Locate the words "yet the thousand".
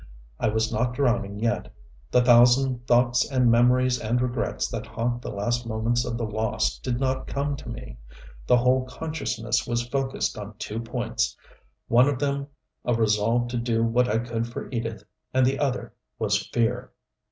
1.37-2.87